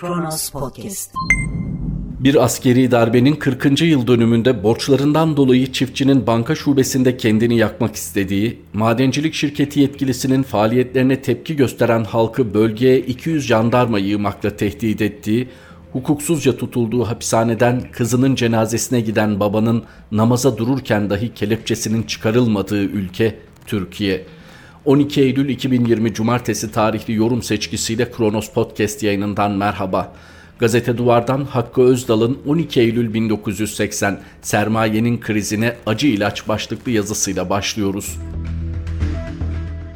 Kronos 0.00 0.50
Podcast. 0.50 1.14
Bir 2.20 2.44
askeri 2.44 2.90
darbenin 2.90 3.34
40. 3.34 3.82
yıl 3.82 4.06
dönümünde 4.06 4.62
borçlarından 4.62 5.36
dolayı 5.36 5.72
çiftçinin 5.72 6.26
banka 6.26 6.54
şubesinde 6.54 7.16
kendini 7.16 7.56
yakmak 7.56 7.96
istediği, 7.96 8.62
madencilik 8.72 9.34
şirketi 9.34 9.80
yetkilisinin 9.80 10.42
faaliyetlerine 10.42 11.22
tepki 11.22 11.56
gösteren 11.56 12.04
halkı 12.04 12.54
bölgeye 12.54 13.00
200 13.00 13.46
jandarma 13.46 13.98
yığmakla 13.98 14.56
tehdit 14.56 15.02
ettiği, 15.02 15.48
hukuksuzca 15.92 16.56
tutulduğu 16.56 17.04
hapishaneden 17.04 17.82
kızının 17.92 18.34
cenazesine 18.34 19.00
giden 19.00 19.40
babanın 19.40 19.82
namaza 20.12 20.58
dururken 20.58 21.10
dahi 21.10 21.34
kelepçesinin 21.34 22.02
çıkarılmadığı 22.02 22.82
ülke 22.82 23.38
Türkiye. 23.66 24.26
12 24.88 25.20
Eylül 25.20 25.48
2020 25.48 26.14
Cumartesi 26.14 26.72
tarihli 26.72 27.14
yorum 27.14 27.42
seçkisiyle 27.42 28.10
Kronos 28.10 28.50
Podcast 28.50 29.02
yayınından 29.02 29.50
merhaba. 29.50 30.12
Gazete 30.58 30.98
Duvar'dan 30.98 31.44
Hakkı 31.44 31.82
Özdal'ın 31.82 32.38
12 32.46 32.80
Eylül 32.80 33.14
1980 33.14 34.20
Sermayenin 34.42 35.20
Krizine 35.20 35.76
Acı 35.86 36.06
İlaç 36.06 36.48
başlıklı 36.48 36.90
yazısıyla 36.90 37.50
başlıyoruz. 37.50 38.18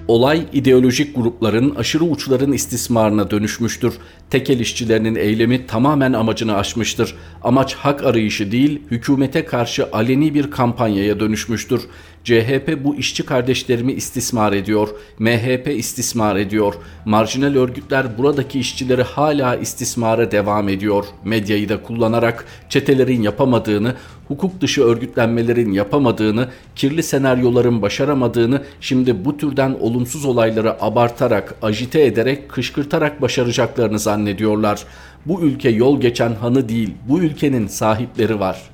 Olay 0.08 0.46
ideolojik 0.52 1.16
grupların 1.16 1.74
aşırı 1.74 2.04
uçların 2.04 2.52
istismarına 2.52 3.30
dönüşmüştür. 3.30 3.94
Tekel 4.30 4.60
işçilerinin 4.60 5.14
eylemi 5.14 5.66
tamamen 5.66 6.12
amacını 6.12 6.56
aşmıştır. 6.56 7.14
Amaç 7.42 7.74
hak 7.74 8.04
arayışı 8.04 8.52
değil, 8.52 8.80
hükümete 8.90 9.44
karşı 9.44 9.88
aleni 9.92 10.34
bir 10.34 10.50
kampanyaya 10.50 11.20
dönüşmüştür. 11.20 11.82
CHP 12.24 12.84
bu 12.84 12.96
işçi 12.96 13.26
kardeşlerimi 13.26 13.92
istismar 13.92 14.52
ediyor. 14.52 14.88
MHP 15.18 15.68
istismar 15.68 16.36
ediyor. 16.36 16.74
Marjinal 17.04 17.54
örgütler 17.54 18.18
buradaki 18.18 18.60
işçileri 18.60 19.02
hala 19.02 19.56
istismara 19.56 20.30
devam 20.30 20.68
ediyor. 20.68 21.04
Medyayı 21.24 21.68
da 21.68 21.82
kullanarak 21.82 22.44
çetelerin 22.68 23.22
yapamadığını, 23.22 23.94
hukuk 24.28 24.60
dışı 24.60 24.84
örgütlenmelerin 24.84 25.72
yapamadığını, 25.72 26.48
kirli 26.76 27.02
senaryoların 27.02 27.82
başaramadığını, 27.82 28.62
şimdi 28.80 29.24
bu 29.24 29.36
türden 29.36 29.76
olumsuz 29.80 30.24
olayları 30.24 30.84
abartarak, 30.84 31.54
ajite 31.62 32.02
ederek, 32.02 32.48
kışkırtarak 32.48 33.22
başaracaklarını 33.22 33.98
zannediyorlar. 33.98 34.84
Bu 35.26 35.40
ülke 35.40 35.68
yol 35.68 36.00
geçen 36.00 36.34
hanı 36.34 36.68
değil, 36.68 36.90
bu 37.08 37.18
ülkenin 37.18 37.66
sahipleri 37.66 38.40
var. 38.40 38.71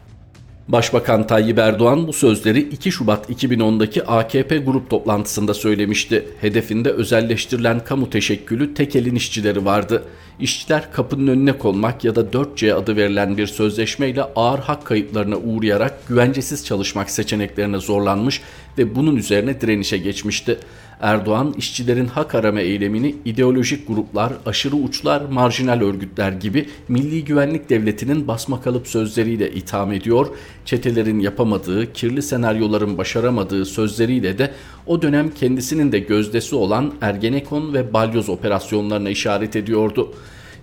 Başbakan 0.69 1.27
Tayyip 1.27 1.59
Erdoğan 1.59 2.09
bu 2.09 2.13
sözleri 2.13 2.61
2 2.61 2.93
Şubat 2.93 3.31
2010'daki 3.31 4.05
AKP 4.05 4.59
grup 4.59 4.91
toplantısında 4.91 5.55
söylemişti. 5.55 6.29
Hedefinde 6.41 6.91
özelleştirilen 6.91 7.85
kamu 7.85 8.11
teşekkülü 8.11 8.75
tek 8.75 8.97
elin 8.97 9.15
işçileri 9.15 9.65
vardı. 9.65 10.05
İşçiler 10.41 10.93
kapının 10.93 11.27
önüne 11.27 11.53
konmak 11.53 12.05
ya 12.05 12.15
da 12.15 12.21
4C 12.21 12.75
adı 12.75 12.97
verilen 12.97 13.37
bir 13.37 13.47
sözleşmeyle 13.47 14.23
ağır 14.23 14.59
hak 14.59 14.85
kayıplarına 14.85 15.37
uğrayarak 15.37 16.09
güvencesiz 16.09 16.67
çalışmak 16.67 17.11
seçeneklerine 17.11 17.79
zorlanmış 17.79 18.41
ve 18.79 18.95
bunun 18.95 19.17
üzerine 19.17 19.61
direnişe 19.61 19.99
geçmişti. 19.99 20.59
Erdoğan 21.01 21.55
işçilerin 21.59 22.07
hak 22.07 22.35
arama 22.35 22.61
eylemini 22.61 23.15
ideolojik 23.25 23.89
gruplar, 23.89 24.33
aşırı 24.47 24.77
uçlar, 24.77 25.21
marjinal 25.21 25.81
örgütler 25.81 26.33
gibi 26.33 26.69
milli 26.89 27.25
güvenlik 27.25 27.71
devletinin 27.71 28.29
basma 28.29 28.63
kalıp 28.63 28.89
sözleriyle 28.89 29.51
itham 29.51 29.93
ediyor, 29.93 30.27
çetelerin 30.65 31.21
yapamadığı, 31.21 31.93
kirli 31.93 32.23
senaryoların 32.23 32.99
başaramadığı 32.99 33.65
sözleriyle 33.65 34.39
de 34.39 34.51
o 34.87 35.03
dönem 35.03 35.31
kendisinin 35.31 35.93
de 35.93 35.99
gözdesi 35.99 36.55
olan 36.55 36.95
Ergenekon 37.01 37.75
ve 37.75 37.93
Balyoz 37.93 38.29
operasyonlarına 38.29 39.11
işaret 39.11 39.57
ediyordu. 39.57 40.15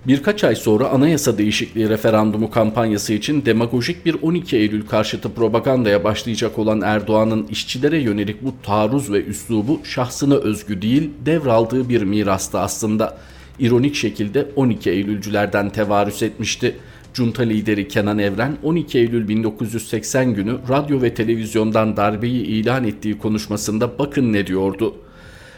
Birkaç 0.08 0.44
ay 0.44 0.56
sonra 0.56 0.90
anayasa 0.90 1.38
değişikliği 1.38 1.90
referandumu 1.90 2.52
kampanyası 2.52 3.14
için 3.14 3.46
demagojik 3.46 4.06
bir 4.06 4.16
12 4.22 4.58
Eylül 4.58 4.88
karşıtı 4.88 5.34
propagandaya 5.34 6.04
başlayacak 6.04 6.60
olan 6.60 6.82
Erdoğan'ın 6.82 7.48
işçilere 7.48 8.02
yönelik 8.02 8.44
bu 8.44 8.54
taarruz 8.64 9.12
ve 9.12 9.24
üslubu 9.24 9.82
şahsına 9.84 10.36
özgü 10.36 10.82
değil 10.82 11.10
devraldığı 11.26 11.90
bir 11.90 12.02
mirastı 12.02 12.60
aslında. 12.60 13.18
İronik 13.60 13.96
şekilde 13.96 14.48
12 14.56 14.90
Eylülcülerden 14.90 15.70
tevarüs 15.70 16.24
etmişti. 16.24 16.76
Junta 17.14 17.44
lideri 17.44 17.88
Kenan 17.88 18.20
Evren 18.20 18.58
12 18.64 19.00
Eylül 19.00 19.28
1980 19.28 20.34
günü 20.34 20.58
radyo 20.70 21.02
ve 21.02 21.14
televizyondan 21.14 21.98
darbeyi 21.98 22.46
ilan 22.46 22.84
ettiği 22.84 23.18
konuşmasında 23.18 24.00
bakın 24.00 24.34
ne 24.34 24.48
diyordu. 24.48 24.96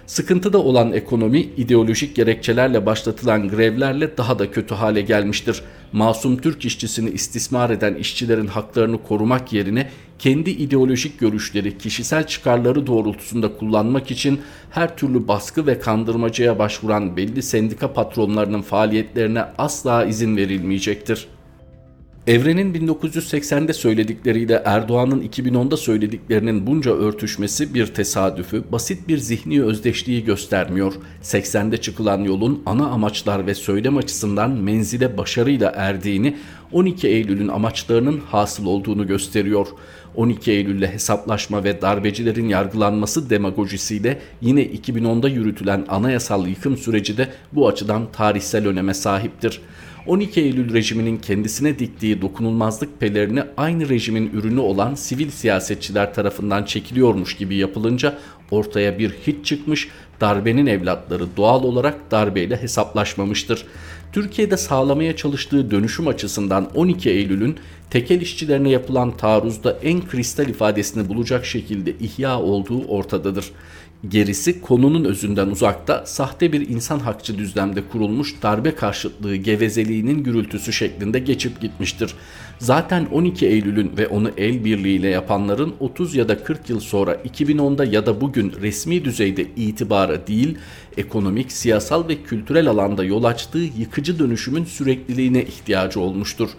Sıkıntıda 0.07 0.57
olan 0.57 0.93
ekonomi 0.93 1.39
ideolojik 1.39 2.15
gerekçelerle 2.15 2.85
başlatılan 2.85 3.49
grevlerle 3.49 4.17
daha 4.17 4.39
da 4.39 4.51
kötü 4.51 4.75
hale 4.75 5.01
gelmiştir. 5.01 5.61
Masum 5.91 6.37
Türk 6.37 6.65
işçisini 6.65 7.09
istismar 7.09 7.69
eden 7.69 7.95
işçilerin 7.95 8.47
haklarını 8.47 9.03
korumak 9.03 9.53
yerine 9.53 9.89
kendi 10.19 10.49
ideolojik 10.49 11.19
görüşleri, 11.19 11.77
kişisel 11.77 12.27
çıkarları 12.27 12.87
doğrultusunda 12.87 13.57
kullanmak 13.57 14.11
için 14.11 14.41
her 14.71 14.97
türlü 14.97 15.27
baskı 15.27 15.67
ve 15.67 15.79
kandırmacaya 15.79 16.59
başvuran 16.59 17.17
belli 17.17 17.43
sendika 17.43 17.93
patronlarının 17.93 18.61
faaliyetlerine 18.61 19.43
asla 19.57 20.05
izin 20.05 20.37
verilmeyecektir. 20.37 21.27
Evren'in 22.27 22.73
1980'de 22.73 23.73
söyledikleriyle 23.73 24.61
Erdoğan'ın 24.65 25.21
2010'da 25.21 25.77
söylediklerinin 25.77 26.67
bunca 26.67 26.91
örtüşmesi 26.91 27.73
bir 27.73 27.87
tesadüfü, 27.87 28.63
basit 28.71 29.07
bir 29.07 29.17
zihni 29.17 29.63
özdeşliği 29.63 30.23
göstermiyor. 30.23 30.93
80'de 31.23 31.77
çıkılan 31.77 32.23
yolun 32.23 32.63
ana 32.65 32.87
amaçlar 32.87 33.47
ve 33.47 33.55
söylem 33.55 33.97
açısından 33.97 34.51
menzile 34.51 35.17
başarıyla 35.17 35.71
erdiğini, 35.75 36.37
12 36.71 37.07
Eylül'ün 37.07 37.47
amaçlarının 37.47 38.19
hasıl 38.19 38.65
olduğunu 38.65 39.07
gösteriyor. 39.07 39.67
12 40.15 40.51
Eylül'le 40.51 40.87
hesaplaşma 40.87 41.63
ve 41.63 41.81
darbecilerin 41.81 42.49
yargılanması 42.49 43.29
demagojisiyle 43.29 44.21
yine 44.41 44.61
2010'da 44.63 45.29
yürütülen 45.29 45.85
anayasal 45.89 46.47
yıkım 46.47 46.77
süreci 46.77 47.17
de 47.17 47.27
bu 47.51 47.67
açıdan 47.67 48.11
tarihsel 48.11 48.67
öneme 48.67 48.93
sahiptir. 48.93 49.61
12 50.07 50.41
Eylül 50.41 50.73
rejiminin 50.73 51.17
kendisine 51.17 51.79
diktiği 51.79 52.21
dokunulmazlık 52.21 52.99
pelerini 52.99 53.43
aynı 53.57 53.89
rejimin 53.89 54.29
ürünü 54.33 54.59
olan 54.59 54.95
sivil 54.95 55.31
siyasetçiler 55.31 56.13
tarafından 56.13 56.63
çekiliyormuş 56.63 57.35
gibi 57.35 57.55
yapılınca 57.55 58.17
ortaya 58.51 58.99
bir 58.99 59.11
hiç 59.27 59.45
çıkmış, 59.45 59.89
darbenin 60.21 60.65
evlatları 60.65 61.37
doğal 61.37 61.63
olarak 61.63 62.11
darbeyle 62.11 62.61
hesaplaşmamıştır. 62.61 63.65
Türkiye'de 64.13 64.57
sağlamaya 64.57 65.15
çalıştığı 65.15 65.71
dönüşüm 65.71 66.07
açısından 66.07 66.69
12 66.75 67.09
Eylül'ün 67.09 67.55
tekel 67.89 68.21
işçilerine 68.21 68.69
yapılan 68.69 69.17
taarruzda 69.17 69.77
en 69.83 70.07
kristal 70.07 70.49
ifadesini 70.49 71.09
bulacak 71.09 71.45
şekilde 71.45 71.93
ihya 71.99 72.39
olduğu 72.39 72.85
ortadadır. 72.85 73.51
Gerisi 74.09 74.61
konunun 74.61 75.05
özünden 75.05 75.47
uzakta 75.47 76.05
sahte 76.05 76.53
bir 76.53 76.69
insan 76.69 76.99
hakçı 76.99 77.37
düzlemde 77.37 77.81
kurulmuş 77.91 78.35
darbe 78.41 78.75
karşıtlığı 78.75 79.35
gevezeliğinin 79.35 80.23
gürültüsü 80.23 80.73
şeklinde 80.73 81.19
geçip 81.19 81.61
gitmiştir. 81.61 82.13
Zaten 82.59 83.05
12 83.05 83.47
Eylül'ün 83.47 83.97
ve 83.97 84.07
onu 84.07 84.31
el 84.37 84.65
birliğiyle 84.65 85.07
yapanların 85.07 85.73
30 85.79 86.15
ya 86.15 86.29
da 86.29 86.43
40 86.43 86.69
yıl 86.69 86.79
sonra 86.79 87.15
2010'da 87.15 87.85
ya 87.85 88.05
da 88.05 88.21
bugün 88.21 88.53
resmi 88.61 89.05
düzeyde 89.05 89.45
itibarı 89.55 90.27
değil, 90.27 90.57
ekonomik, 90.97 91.51
siyasal 91.51 92.07
ve 92.07 92.23
kültürel 92.23 92.69
alanda 92.69 93.03
yol 93.03 93.23
açtığı 93.23 93.67
yıkıcı 93.77 94.19
dönüşümün 94.19 94.65
sürekliliğine 94.65 95.41
ihtiyacı 95.41 95.99
olmuştur. 95.99 96.49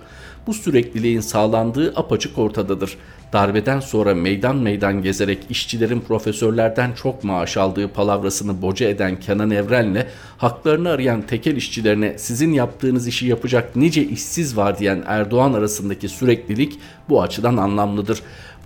Bu 0.48 0.54
sürekliliğin 0.54 1.20
sağlandığı 1.20 1.92
apaçık 1.97 2.38
ortadadır. 2.38 2.97
Darbeden 3.32 3.81
sonra 3.81 4.14
meydan 4.14 4.56
meydan 4.56 5.03
gezerek 5.03 5.38
işçilerin 5.50 6.00
profesörlerden 6.00 6.92
çok 6.92 7.24
maaş 7.24 7.56
aldığı 7.56 7.89
palavrasını 7.89 8.62
boca 8.62 8.89
eden 8.89 9.21
Kenan 9.21 9.50
Evren'le 9.50 10.06
haklarını 10.39 10.89
arayan 10.91 11.22
tekel 11.22 11.56
işçilerine 11.56 12.18
sizin 12.18 12.53
yaptığınız 12.53 13.06
işi 13.06 13.27
yapacak 13.27 13.77
nice 13.77 14.04
işsiz 14.04 14.56
var 14.56 14.78
diyen 14.78 15.03
Erdoğan 15.06 15.53
arasındaki 15.53 16.09
süreklilik 16.09 16.78
bu 17.09 17.22
açıdan 17.22 17.56
anlamlıdır. 17.56 18.22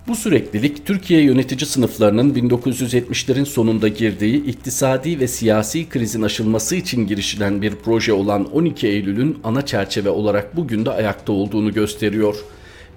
Bu 0.07 0.15
süreklilik 0.15 0.85
Türkiye 0.85 1.21
yönetici 1.21 1.65
sınıflarının 1.65 2.33
1970'lerin 2.33 3.45
sonunda 3.45 3.87
girdiği 3.87 4.45
iktisadi 4.45 5.19
ve 5.19 5.27
siyasi 5.27 5.89
krizin 5.89 6.21
aşılması 6.21 6.75
için 6.75 7.07
girişilen 7.07 7.61
bir 7.61 7.75
proje 7.75 8.13
olan 8.13 8.51
12 8.53 8.87
Eylül'ün 8.87 9.37
ana 9.43 9.65
çerçeve 9.65 10.09
olarak 10.09 10.55
bugün 10.55 10.85
de 10.85 10.91
ayakta 10.91 11.33
olduğunu 11.33 11.73
gösteriyor. 11.73 12.35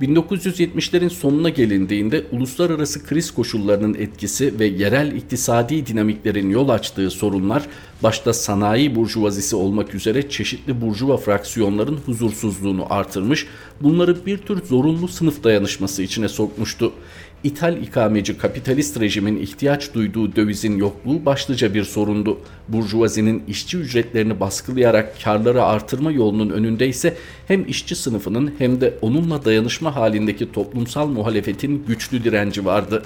1970'lerin 0.01 1.11
sonuna 1.11 1.49
gelindiğinde 1.49 2.25
uluslararası 2.33 3.07
kriz 3.07 3.31
koşullarının 3.31 3.95
etkisi 3.95 4.59
ve 4.59 4.67
yerel 4.67 5.13
iktisadi 5.13 5.87
dinamiklerin 5.87 6.51
yol 6.51 6.69
açtığı 6.69 7.11
sorunlar 7.11 7.63
başta 8.03 8.33
sanayi 8.33 8.95
burjuvazisi 8.97 9.57
olmak 9.57 9.95
üzere 9.95 10.29
çeşitli 10.29 10.81
burjuva 10.81 11.17
fraksiyonların 11.17 11.99
huzursuzluğunu 12.07 12.87
artırmış, 12.91 13.47
bunları 13.81 14.27
bir 14.27 14.39
tür 14.39 14.65
zorunlu 14.65 15.09
sınıf 15.09 15.45
dayanışması 15.45 16.03
içine 16.03 16.29
sokmuştu. 16.29 16.93
İthal 17.47 17.83
ikameci 17.83 18.39
kapitalist 18.39 19.01
rejimin 19.01 19.37
ihtiyaç 19.37 19.95
duyduğu 19.95 20.37
dövizin 20.37 20.77
yokluğu 20.77 21.25
başlıca 21.25 21.75
bir 21.75 21.85
sorundu. 21.85 22.39
Burjuvazinin 22.69 23.43
işçi 23.49 23.79
ücretlerini 23.79 24.41
baskılayarak 24.41 25.23
karları 25.25 25.65
artırma 25.65 26.13
yolunun 26.13 26.51
önünde 26.51 26.89
ise 26.89 27.17
hem 27.49 27.69
işçi 27.69 27.97
sınıfının 27.97 28.55
hem 28.59 28.81
de 28.81 28.95
onunla 29.01 29.45
dayanışma 29.45 29.97
halindeki 29.97 30.53
toplumsal 30.53 31.07
muhalefetin 31.07 31.85
güçlü 31.89 32.25
direnci 32.25 32.65
vardı. 32.65 33.03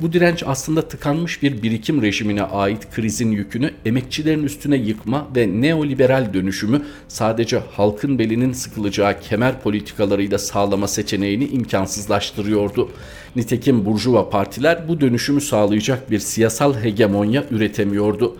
Bu 0.00 0.12
direnç 0.12 0.42
aslında 0.46 0.88
tıkanmış 0.88 1.42
bir 1.42 1.62
birikim 1.62 2.02
rejimine 2.02 2.42
ait 2.42 2.90
krizin 2.90 3.30
yükünü 3.30 3.70
emekçilerin 3.84 4.44
üstüne 4.44 4.76
yıkma 4.76 5.28
ve 5.36 5.60
neoliberal 5.60 6.34
dönüşümü 6.34 6.82
sadece 7.08 7.58
halkın 7.58 8.18
belinin 8.18 8.52
sıkılacağı 8.52 9.20
kemer 9.20 9.60
politikalarıyla 9.60 10.38
sağlama 10.38 10.88
seçeneğini 10.88 11.46
imkansızlaştırıyordu. 11.46 12.90
Nitekim 13.36 13.84
burjuva 13.84 14.30
partiler 14.30 14.88
bu 14.88 15.00
dönüşümü 15.00 15.40
sağlayacak 15.40 16.10
bir 16.10 16.18
siyasal 16.18 16.74
hegemonya 16.74 17.44
üretemiyordu. 17.50 18.36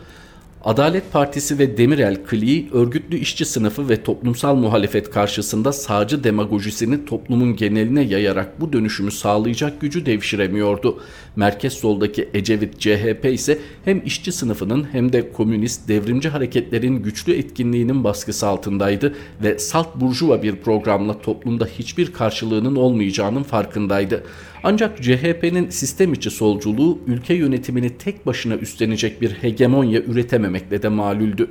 Adalet 0.64 1.12
Partisi 1.12 1.58
ve 1.58 1.76
Demirel 1.76 2.24
kliği 2.24 2.68
örgütlü 2.72 3.18
işçi 3.18 3.44
sınıfı 3.44 3.88
ve 3.88 4.02
toplumsal 4.02 4.54
muhalefet 4.54 5.10
karşısında 5.10 5.72
sağcı 5.72 6.24
demagojisini 6.24 7.04
toplumun 7.04 7.56
geneline 7.56 8.02
yayarak 8.02 8.60
bu 8.60 8.72
dönüşümü 8.72 9.10
sağlayacak 9.10 9.80
gücü 9.80 10.06
devşiremiyordu. 10.06 11.00
Merkez 11.36 11.72
soldaki 11.72 12.28
Ecevit 12.34 12.80
CHP 12.80 13.24
ise 13.32 13.58
hem 13.84 14.02
işçi 14.06 14.32
sınıfının 14.32 14.86
hem 14.92 15.12
de 15.12 15.32
komünist 15.32 15.88
devrimci 15.88 16.28
hareketlerin 16.28 17.02
güçlü 17.02 17.32
etkinliğinin 17.32 18.04
baskısı 18.04 18.46
altındaydı 18.46 19.14
ve 19.42 19.58
salt 19.58 19.96
burjuva 19.96 20.42
bir 20.42 20.56
programla 20.56 21.20
toplumda 21.20 21.66
hiçbir 21.78 22.12
karşılığının 22.12 22.76
olmayacağının 22.76 23.42
farkındaydı. 23.42 24.24
Ancak 24.62 25.02
CHP'nin 25.02 25.70
sistem 25.70 26.12
içi 26.12 26.30
solculuğu 26.30 26.98
ülke 27.06 27.34
yönetimini 27.34 27.98
tek 27.98 28.26
başına 28.26 28.54
üstlenecek 28.54 29.20
bir 29.20 29.30
hegemonya 29.30 30.00
üretememekle 30.00 30.82
de 30.82 30.88
malüldü. 30.88 31.50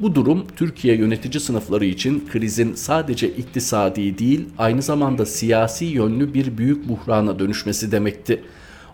Bu 0.00 0.14
durum 0.14 0.46
Türkiye 0.56 0.96
yönetici 0.96 1.40
sınıfları 1.40 1.84
için 1.84 2.28
krizin 2.32 2.74
sadece 2.74 3.28
iktisadi 3.28 4.18
değil 4.18 4.44
aynı 4.58 4.82
zamanda 4.82 5.26
siyasi 5.26 5.84
yönlü 5.84 6.34
bir 6.34 6.58
büyük 6.58 6.88
buhrana 6.88 7.38
dönüşmesi 7.38 7.92
demekti. 7.92 8.42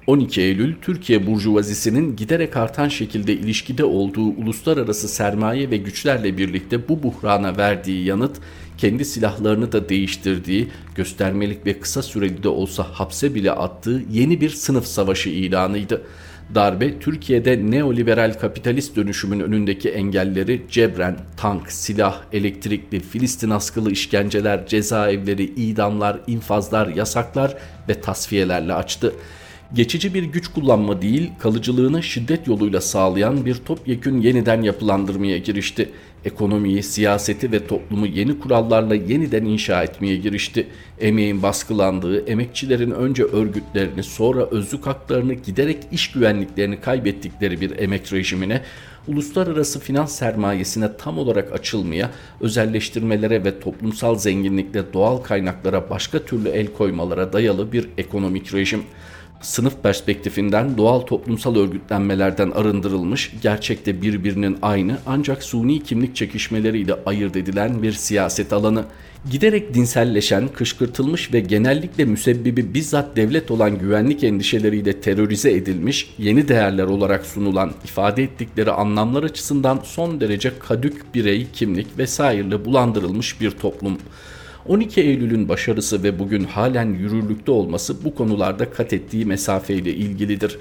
12 0.07 0.41
Eylül 0.41 0.75
Türkiye 0.83 1.27
Burjuvazisinin 1.27 2.17
giderek 2.17 2.57
artan 2.57 2.89
şekilde 2.89 3.33
ilişkide 3.33 3.85
olduğu 3.85 4.27
uluslararası 4.27 5.09
sermaye 5.09 5.71
ve 5.71 5.77
güçlerle 5.77 6.39
birlikte 6.39 6.89
bu 6.89 7.03
buhrana 7.03 7.57
verdiği 7.57 8.05
yanıt 8.05 8.37
kendi 8.81 9.05
silahlarını 9.05 9.73
da 9.73 9.89
değiştirdiği, 9.89 10.69
göstermelik 10.95 11.67
ve 11.67 11.81
kısa 11.81 12.03
süreli 12.03 12.43
de 12.43 12.49
olsa 12.49 12.83
hapse 12.83 13.35
bile 13.35 13.53
attığı 13.53 14.03
yeni 14.11 14.41
bir 14.41 14.51
sınıf 14.51 14.87
savaşı 14.87 15.29
ilanıydı. 15.29 16.03
Darbe 16.55 16.99
Türkiye'de 16.99 17.71
neoliberal 17.71 18.35
kapitalist 18.41 18.97
dönüşümün 18.97 19.41
önündeki 19.41 19.89
engelleri 19.89 20.63
cebren, 20.71 21.17
tank, 21.37 21.73
silah, 21.73 22.23
elektrikli, 22.33 23.01
Filistin 23.01 23.51
askılı 23.51 23.91
işkenceler, 23.91 24.67
cezaevleri, 24.67 25.45
idamlar, 25.45 26.21
infazlar, 26.27 26.89
yasaklar 26.89 27.57
ve 27.89 28.01
tasfiyelerle 28.01 28.75
açtı 28.75 29.13
geçici 29.75 30.15
bir 30.15 30.23
güç 30.23 30.49
kullanma 30.49 31.03
değil, 31.03 31.31
kalıcılığını 31.39 32.03
şiddet 32.03 32.47
yoluyla 32.47 32.81
sağlayan 32.81 33.47
bir 33.47 33.55
topyekün 33.55 34.21
yeniden 34.21 34.63
yapılandırmaya 34.63 35.39
girişti. 35.39 35.91
Ekonomiyi, 36.25 36.83
siyaseti 36.83 37.53
ve 37.53 37.67
toplumu 37.67 38.07
yeni 38.07 38.39
kurallarla 38.39 38.95
yeniden 38.95 39.45
inşa 39.45 39.83
etmeye 39.83 40.17
girişti. 40.17 40.67
Emeğin 41.01 41.43
baskılandığı, 41.43 42.27
emekçilerin 42.27 42.91
önce 42.91 43.23
örgütlerini 43.23 44.03
sonra 44.03 44.47
özlük 44.51 44.87
haklarını 44.87 45.35
giderek 45.35 45.79
iş 45.93 46.13
güvenliklerini 46.13 46.81
kaybettikleri 46.81 47.61
bir 47.61 47.79
emek 47.79 48.13
rejimine, 48.13 48.63
uluslararası 49.09 49.81
finans 49.81 50.15
sermayesine 50.19 50.97
tam 50.97 51.19
olarak 51.19 51.53
açılmaya, 51.53 52.11
özelleştirmelere 52.41 53.45
ve 53.45 53.61
toplumsal 53.61 54.19
zenginlikle 54.19 54.93
doğal 54.93 55.17
kaynaklara 55.17 55.91
başka 55.91 56.19
türlü 56.19 56.49
el 56.49 56.67
koymalara 56.67 57.33
dayalı 57.33 57.73
bir 57.73 57.89
ekonomik 57.99 58.55
rejim 58.55 58.83
sınıf 59.41 59.83
perspektifinden 59.83 60.79
doğal 60.79 61.01
toplumsal 61.01 61.57
örgütlenmelerden 61.57 62.51
arındırılmış, 62.51 63.33
gerçekte 63.43 64.03
birbirinin 64.03 64.59
aynı 64.63 64.99
ancak 65.07 65.43
suni 65.43 65.83
kimlik 65.83 66.17
çekişmeleriyle 66.17 66.95
ayırt 67.07 67.37
edilen 67.37 67.83
bir 67.83 67.93
siyaset 67.93 68.53
alanı. 68.53 68.85
Giderek 69.31 69.75
dinselleşen, 69.75 70.49
kışkırtılmış 70.49 71.33
ve 71.33 71.41
genellikle 71.41 72.05
müsebbibi 72.05 72.75
bizzat 72.75 73.17
devlet 73.17 73.51
olan 73.51 73.79
güvenlik 73.79 74.25
endişeleriyle 74.25 75.01
terörize 75.01 75.53
edilmiş, 75.53 76.15
yeni 76.19 76.49
değerler 76.49 76.85
olarak 76.85 77.27
sunulan, 77.27 77.73
ifade 77.85 78.23
ettikleri 78.23 78.71
anlamlar 78.71 79.23
açısından 79.23 79.81
son 79.85 80.21
derece 80.21 80.53
kadük 80.59 81.15
birey, 81.15 81.47
kimlik 81.53 81.99
vesaireyle 81.99 82.65
bulandırılmış 82.65 83.41
bir 83.41 83.51
toplum. 83.51 83.99
12 84.67 85.01
Eylül'ün 85.01 85.49
başarısı 85.49 86.03
ve 86.03 86.19
bugün 86.19 86.45
halen 86.45 86.93
yürürlükte 86.93 87.53
olması 87.53 88.05
bu 88.05 88.15
konularda 88.15 88.71
kat 88.71 88.93
ettiği 88.93 89.25
mesafeyle 89.25 89.95
ilgilidir. 89.95 90.59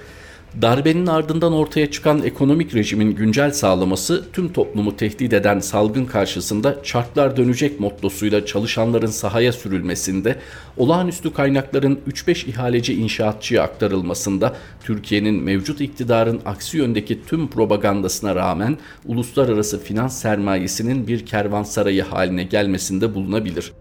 Darbenin 0.62 1.08
ardından 1.08 1.54
ortaya 1.54 1.92
çıkan 1.92 2.24
ekonomik 2.24 2.76
rejimin 2.76 3.16
güncel 3.16 3.52
sağlaması 3.52 4.26
tüm 4.34 4.54
toplumu 4.54 4.96
tehdit 4.96 5.34
eden 5.34 5.60
salgın 5.60 6.06
karşısında 6.06 6.84
çarklar 6.84 7.38
dönecek 7.38 7.80
mottosuyla 7.80 8.46
çalışanların 8.46 9.08
sahaya 9.08 9.52
sürülmesinde, 9.52 10.36
olağanüstü 10.78 11.34
kaynakların 11.34 12.00
3-5 12.08 12.50
ihaleci 12.50 12.94
inşaatçıya 12.94 13.64
aktarılmasında, 13.64 14.56
Türkiye'nin 14.84 15.44
mevcut 15.44 15.82
iktidarın 15.82 16.42
aksi 16.46 16.78
yöndeki 16.78 17.26
tüm 17.26 17.48
propagandasına 17.48 18.36
rağmen 18.36 18.78
uluslararası 19.06 19.84
finans 19.84 20.22
sermayesinin 20.22 21.08
bir 21.08 21.26
kervansarayı 21.26 22.04
haline 22.04 22.44
gelmesinde 22.44 23.16
bulunabilir 23.16 23.72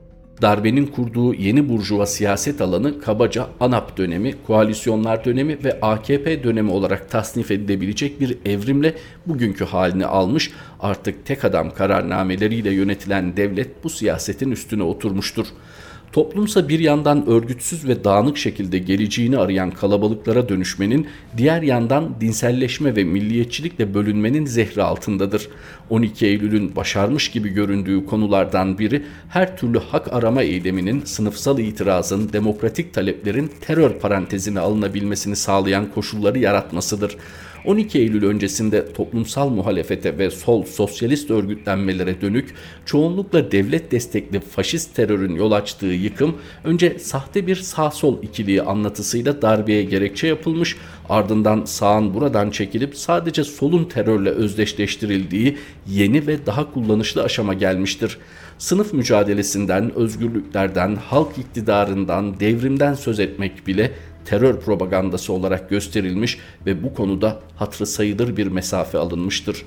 darbenin 0.42 0.86
kurduğu 0.86 1.34
yeni 1.34 1.68
burjuva 1.68 2.06
siyaset 2.06 2.60
alanı 2.60 3.00
kabaca 3.00 3.46
ANAP 3.60 3.96
dönemi, 3.96 4.34
koalisyonlar 4.46 5.24
dönemi 5.24 5.64
ve 5.64 5.80
AKP 5.82 6.44
dönemi 6.44 6.70
olarak 6.70 7.10
tasnif 7.10 7.50
edilebilecek 7.50 8.20
bir 8.20 8.38
evrimle 8.44 8.94
bugünkü 9.26 9.64
halini 9.64 10.06
almış, 10.06 10.50
artık 10.80 11.26
tek 11.26 11.44
adam 11.44 11.74
kararnameleriyle 11.74 12.70
yönetilen 12.70 13.36
devlet 13.36 13.84
bu 13.84 13.90
siyasetin 13.90 14.50
üstüne 14.50 14.82
oturmuştur. 14.82 15.46
Toplumsa 16.12 16.68
bir 16.68 16.80
yandan 16.80 17.28
örgütsüz 17.28 17.88
ve 17.88 18.04
dağınık 18.04 18.38
şekilde 18.38 18.78
geleceğini 18.78 19.38
arayan 19.38 19.70
kalabalıklara 19.70 20.48
dönüşmenin, 20.48 21.06
diğer 21.36 21.62
yandan 21.62 22.20
dinselleşme 22.20 22.96
ve 22.96 23.04
milliyetçilikle 23.04 23.94
bölünmenin 23.94 24.46
zehri 24.46 24.82
altındadır. 24.82 25.48
12 25.90 26.26
Eylül'ün 26.26 26.76
başarmış 26.76 27.30
gibi 27.30 27.48
göründüğü 27.48 28.06
konulardan 28.06 28.78
biri 28.78 29.02
her 29.28 29.56
türlü 29.56 29.78
hak 29.78 30.12
arama 30.12 30.42
eyleminin, 30.42 31.04
sınıfsal 31.04 31.58
itirazın, 31.58 32.32
demokratik 32.32 32.94
taleplerin 32.94 33.52
terör 33.60 33.90
parantezine 33.90 34.60
alınabilmesini 34.60 35.36
sağlayan 35.36 35.90
koşulları 35.94 36.38
yaratmasıdır. 36.38 37.16
12 37.64 37.98
Eylül 37.98 38.24
öncesinde 38.24 38.92
toplumsal 38.92 39.48
muhalefete 39.48 40.18
ve 40.18 40.30
sol 40.30 40.64
sosyalist 40.64 41.30
örgütlenmelere 41.30 42.20
dönük 42.20 42.54
çoğunlukla 42.86 43.52
devlet 43.52 43.92
destekli 43.92 44.40
faşist 44.40 44.94
terörün 44.94 45.34
yol 45.34 45.52
açtığı 45.52 45.86
yıkım 45.86 46.36
önce 46.64 46.98
sahte 46.98 47.46
bir 47.46 47.56
sağ-sol 47.56 48.22
ikiliği 48.22 48.62
anlatısıyla 48.62 49.42
darbeye 49.42 49.82
gerekçe 49.82 50.26
yapılmış 50.26 50.76
ardından 51.08 51.64
sağın 51.64 52.14
buradan 52.14 52.50
çekilip 52.50 52.96
sadece 52.96 53.44
solun 53.44 53.84
terörle 53.84 54.30
özdeşleştirildiği 54.30 55.58
yeni 55.88 56.26
ve 56.26 56.46
daha 56.46 56.72
kullanışlı 56.72 57.22
aşama 57.22 57.54
gelmiştir. 57.54 58.18
Sınıf 58.58 58.92
mücadelesinden, 58.92 59.94
özgürlüklerden, 59.94 60.96
halk 60.96 61.38
iktidarından, 61.38 62.40
devrimden 62.40 62.94
söz 62.94 63.20
etmek 63.20 63.66
bile 63.66 63.92
terör 64.28 64.60
propagandası 64.60 65.32
olarak 65.32 65.70
gösterilmiş 65.70 66.38
ve 66.66 66.82
bu 66.82 66.94
konuda 66.94 67.40
hatırı 67.56 67.86
sayılır 67.86 68.36
bir 68.36 68.46
mesafe 68.46 68.98
alınmıştır. 68.98 69.64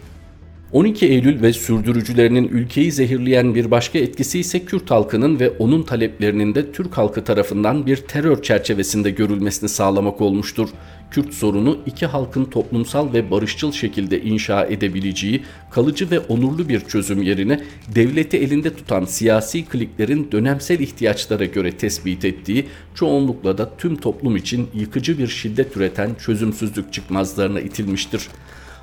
12 0.74 1.06
Eylül 1.06 1.42
ve 1.42 1.54
sürdürücülerinin 1.54 2.48
ülkeyi 2.48 2.92
zehirleyen 2.92 3.56
bir 3.56 3.72
başka 3.72 4.00
etkisi 4.00 4.40
ise 4.40 4.66
Kürt 4.66 4.92
halkının 4.92 5.40
ve 5.40 5.50
onun 5.50 5.84
taleplerinin 5.84 6.56
de 6.56 6.72
Türk 6.72 6.98
halkı 6.98 7.24
tarafından 7.24 7.86
bir 7.86 7.98
terör 7.98 8.42
çerçevesinde 8.42 9.12
görülmesini 9.12 9.70
sağlamak 9.70 10.22
olmuştur. 10.22 10.70
Kürt 11.12 11.34
sorunu 11.34 11.78
iki 11.86 12.06
halkın 12.06 12.46
toplumsal 12.46 13.14
ve 13.14 13.32
barışçıl 13.32 13.72
şekilde 13.72 14.22
inşa 14.22 14.66
edebileceği 14.66 15.44
kalıcı 15.72 16.12
ve 16.12 16.20
onurlu 16.20 16.70
bir 16.70 16.80
çözüm 16.80 17.22
yerine 17.22 17.62
devleti 17.96 18.38
elinde 18.38 18.76
tutan 18.76 19.06
siyasi 19.06 19.66
kliklerin 19.66 20.32
dönemsel 20.32 20.80
ihtiyaçlara 20.80 21.46
göre 21.46 21.72
tespit 21.72 22.26
ettiği 22.26 22.66
çoğunlukla 22.96 23.58
da 23.58 23.78
tüm 23.78 23.96
toplum 23.96 24.36
için 24.36 24.68
yıkıcı 24.74 25.18
bir 25.18 25.28
şiddet 25.28 25.78
üreten 25.78 26.10
çözümsüzlük 26.26 26.94
çıkmazlarına 26.94 27.60
itilmiştir. 27.60 28.28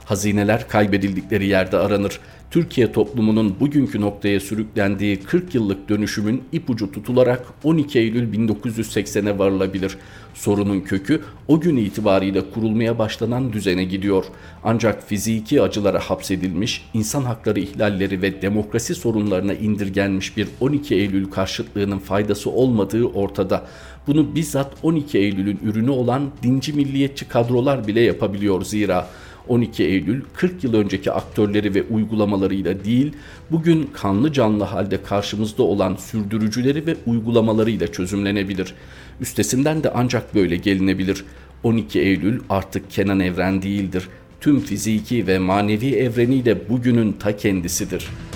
Hazineler 0.08 0.68
kaybedildikleri 0.68 1.46
yerde 1.46 1.78
aranır. 1.78 2.20
Türkiye 2.50 2.92
toplumunun 2.92 3.60
bugünkü 3.60 4.00
noktaya 4.00 4.40
sürüklendiği 4.40 5.20
40 5.20 5.54
yıllık 5.54 5.88
dönüşümün 5.88 6.42
ipucu 6.52 6.92
tutularak 6.92 7.46
12 7.64 7.98
Eylül 7.98 8.34
1980'e 8.34 9.38
varılabilir. 9.38 9.96
Sorunun 10.34 10.80
kökü 10.80 11.22
o 11.48 11.60
gün 11.60 11.76
itibariyle 11.76 12.50
kurulmaya 12.50 12.98
başlanan 12.98 13.52
düzene 13.52 13.84
gidiyor. 13.84 14.24
Ancak 14.64 15.08
fiziki 15.08 15.62
acılara 15.62 16.00
hapsedilmiş, 16.00 16.84
insan 16.94 17.22
hakları 17.22 17.60
ihlalleri 17.60 18.22
ve 18.22 18.42
demokrasi 18.42 18.94
sorunlarına 18.94 19.54
indirgenmiş 19.54 20.36
bir 20.36 20.48
12 20.60 20.94
Eylül 20.94 21.30
karşıtlığının 21.30 21.98
faydası 21.98 22.50
olmadığı 22.50 23.04
ortada. 23.04 23.66
Bunu 24.06 24.34
bizzat 24.34 24.74
12 24.82 25.18
Eylül'ün 25.18 25.60
ürünü 25.64 25.90
olan 25.90 26.30
dinci 26.42 26.72
milliyetçi 26.72 27.28
kadrolar 27.28 27.86
bile 27.86 28.00
yapabiliyor 28.00 28.64
zira. 28.64 29.08
12 29.48 29.84
Eylül 29.84 30.22
40 30.34 30.64
yıl 30.64 30.74
önceki 30.74 31.12
aktörleri 31.12 31.74
ve 31.74 31.82
uygulamalarıyla 31.82 32.84
değil, 32.84 33.12
bugün 33.50 33.90
kanlı 33.92 34.32
canlı 34.32 34.64
halde 34.64 35.02
karşımızda 35.02 35.62
olan 35.62 35.96
sürdürücüleri 35.96 36.86
ve 36.86 36.96
uygulamalarıyla 37.06 37.92
çözümlenebilir. 37.92 38.74
Üstesinden 39.20 39.82
de 39.82 39.90
ancak 39.94 40.34
böyle 40.34 40.56
gelinebilir. 40.56 41.24
12 41.62 42.00
Eylül 42.00 42.40
artık 42.50 42.90
Kenan 42.90 43.20
Evren 43.20 43.62
değildir. 43.62 44.08
Tüm 44.40 44.60
fiziki 44.60 45.26
ve 45.26 45.38
manevi 45.38 45.94
evreniyle 45.94 46.68
bugünün 46.68 47.12
ta 47.12 47.36
kendisidir.'' 47.36 48.28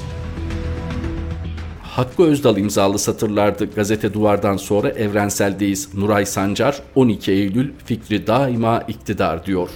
Hakkı 1.92 2.22
Özdal 2.22 2.56
imzalı 2.56 2.98
satırlardı 2.98 3.74
gazete 3.74 4.14
duvardan 4.14 4.56
sonra 4.56 4.88
evrenseldeyiz. 4.88 5.94
Nuray 5.94 6.26
Sancar 6.26 6.82
12 6.94 7.32
Eylül 7.32 7.70
fikri 7.84 8.26
daima 8.26 8.80
iktidar 8.80 9.46
diyor. 9.46 9.68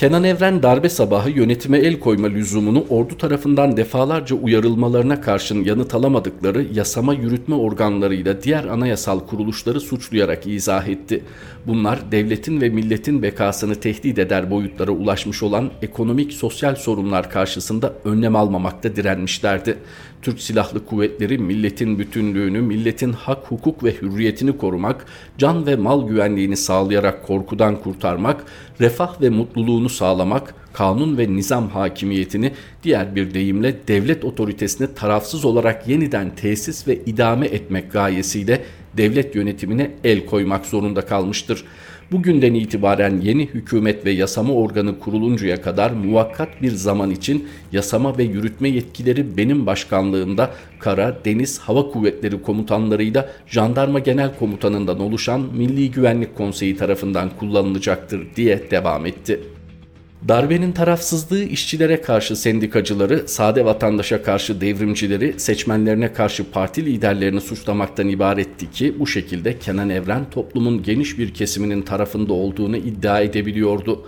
Kenan 0.00 0.24
Evren 0.24 0.62
darbe 0.62 0.88
sabahı 0.88 1.30
yönetime 1.30 1.78
el 1.78 1.98
koyma 1.98 2.26
lüzumunu 2.26 2.84
ordu 2.88 3.16
tarafından 3.18 3.76
defalarca 3.76 4.36
uyarılmalarına 4.36 5.20
karşın 5.20 5.64
yanıt 5.64 5.94
alamadıkları 5.94 6.66
yasama 6.72 7.14
yürütme 7.14 7.54
organlarıyla 7.54 8.42
diğer 8.42 8.64
anayasal 8.64 9.20
kuruluşları 9.20 9.80
suçlayarak 9.80 10.46
izah 10.46 10.88
etti. 10.88 11.24
Bunlar 11.66 12.12
devletin 12.12 12.60
ve 12.60 12.68
milletin 12.68 13.22
bekasını 13.22 13.74
tehdit 13.74 14.18
eder 14.18 14.50
boyutlara 14.50 14.90
ulaşmış 14.90 15.42
olan 15.42 15.70
ekonomik 15.82 16.32
sosyal 16.32 16.74
sorunlar 16.74 17.30
karşısında 17.30 17.94
önlem 18.04 18.36
almamakta 18.36 18.96
direnmişlerdi. 18.96 19.78
Türk 20.22 20.40
Silahlı 20.40 20.86
Kuvvetleri 20.86 21.38
milletin 21.38 21.98
bütünlüğünü, 21.98 22.60
milletin 22.60 23.12
hak, 23.12 23.44
hukuk 23.50 23.84
ve 23.84 23.94
hürriyetini 23.94 24.56
korumak, 24.56 25.06
can 25.38 25.66
ve 25.66 25.76
mal 25.76 26.08
güvenliğini 26.08 26.56
sağlayarak 26.56 27.26
korkudan 27.26 27.80
kurtarmak, 27.80 28.44
refah 28.80 29.20
ve 29.20 29.30
mutluluğunu 29.30 29.88
sağlamak, 29.88 30.54
kanun 30.72 31.18
ve 31.18 31.36
nizam 31.36 31.68
hakimiyetini 31.68 32.52
diğer 32.82 33.16
bir 33.16 33.34
deyimle 33.34 33.76
devlet 33.88 34.24
otoritesini 34.24 34.94
tarafsız 34.94 35.44
olarak 35.44 35.88
yeniden 35.88 36.34
tesis 36.34 36.88
ve 36.88 36.96
idame 36.96 37.46
etmek 37.46 37.92
gayesiyle 37.92 38.64
devlet 38.96 39.34
yönetimine 39.34 39.90
el 40.04 40.26
koymak 40.26 40.66
zorunda 40.66 41.00
kalmıştır. 41.00 41.64
Bugünden 42.12 42.54
itibaren 42.54 43.20
yeni 43.20 43.46
hükümet 43.46 44.06
ve 44.06 44.10
yasama 44.10 44.54
organı 44.54 44.98
kuruluncaya 44.98 45.62
kadar 45.62 45.90
muvakkat 45.90 46.62
bir 46.62 46.70
zaman 46.70 47.10
için 47.10 47.48
yasama 47.72 48.18
ve 48.18 48.22
yürütme 48.22 48.68
yetkileri 48.68 49.36
benim 49.36 49.66
başkanlığımda 49.66 50.50
Kara, 50.78 51.18
Deniz, 51.24 51.58
Hava 51.58 51.90
Kuvvetleri 51.90 52.42
komutanlarıyla 52.42 53.28
Jandarma 53.46 53.98
Genel 53.98 54.38
Komutanından 54.38 55.00
oluşan 55.00 55.40
Milli 55.56 55.90
Güvenlik 55.90 56.36
Konseyi 56.36 56.76
tarafından 56.76 57.30
kullanılacaktır 57.38 58.26
diye 58.36 58.70
devam 58.70 59.06
etti. 59.06 59.40
Darbenin 60.28 60.72
tarafsızlığı 60.72 61.44
işçilere 61.44 62.00
karşı 62.00 62.36
sendikacıları, 62.36 63.28
sade 63.28 63.64
vatandaşa 63.64 64.22
karşı 64.22 64.60
devrimcileri, 64.60 65.40
seçmenlerine 65.40 66.12
karşı 66.12 66.50
parti 66.50 66.86
liderlerini 66.86 67.40
suçlamaktan 67.40 68.08
ibaretti 68.08 68.70
ki 68.70 68.94
bu 68.98 69.06
şekilde 69.06 69.58
Kenan 69.58 69.90
Evren 69.90 70.30
toplumun 70.30 70.82
geniş 70.82 71.18
bir 71.18 71.34
kesiminin 71.34 71.82
tarafında 71.82 72.32
olduğunu 72.32 72.76
iddia 72.76 73.20
edebiliyordu. 73.20 74.06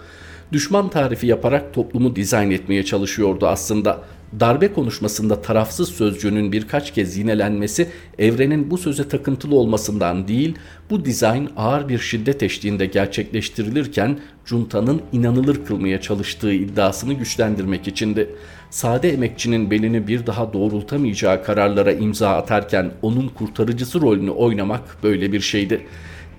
Düşman 0.52 0.90
tarifi 0.90 1.26
yaparak 1.26 1.74
toplumu 1.74 2.16
dizayn 2.16 2.50
etmeye 2.50 2.84
çalışıyordu 2.84 3.46
aslında. 3.46 4.02
Darbe 4.40 4.72
konuşmasında 4.72 5.42
tarafsız 5.42 5.88
sözcüğünün 5.88 6.52
birkaç 6.52 6.94
kez 6.94 7.16
yinelenmesi 7.16 7.88
evrenin 8.18 8.70
bu 8.70 8.78
söze 8.78 9.08
takıntılı 9.08 9.54
olmasından 9.54 10.28
değil, 10.28 10.54
bu 10.90 11.04
dizayn 11.04 11.48
ağır 11.56 11.88
bir 11.88 11.98
şiddet 11.98 12.42
eşliğinde 12.42 12.86
gerçekleştirilirken 12.86 14.18
juntanın 14.44 15.02
inanılır 15.12 15.64
kılmaya 15.64 16.00
çalıştığı 16.00 16.52
iddiasını 16.52 17.12
güçlendirmek 17.12 17.88
içindi. 17.88 18.30
Sade 18.70 19.12
emekçinin 19.12 19.70
belini 19.70 20.08
bir 20.08 20.26
daha 20.26 20.52
doğrultamayacağı 20.52 21.44
kararlara 21.44 21.92
imza 21.92 22.30
atarken 22.30 22.90
onun 23.02 23.28
kurtarıcısı 23.28 24.00
rolünü 24.00 24.30
oynamak 24.30 24.96
böyle 25.02 25.32
bir 25.32 25.40
şeydi 25.40 25.86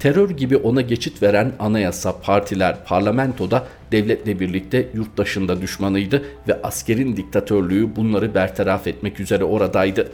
terör 0.03 0.29
gibi 0.29 0.57
ona 0.57 0.81
geçit 0.81 1.23
veren 1.23 1.51
anayasa, 1.59 2.21
partiler, 2.21 2.85
parlamentoda 2.85 3.65
devletle 3.91 4.39
birlikte 4.39 4.89
yurttaşında 4.93 5.61
düşmanıydı 5.61 6.23
ve 6.47 6.61
askerin 6.63 7.17
diktatörlüğü 7.17 7.95
bunları 7.95 8.35
bertaraf 8.35 8.87
etmek 8.87 9.19
üzere 9.19 9.43
oradaydı. 9.43 10.11